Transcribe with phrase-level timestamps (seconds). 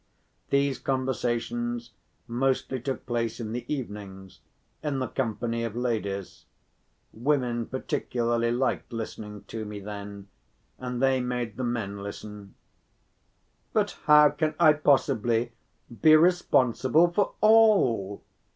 [0.49, 1.91] These conversations
[2.27, 4.39] mostly took place in the evenings,
[4.81, 6.45] in the company of ladies;
[7.13, 10.27] women particularly liked listening to me then
[10.79, 12.55] and they made the men listen.
[13.73, 15.51] "But how can I possibly
[16.01, 18.23] be responsible for all?"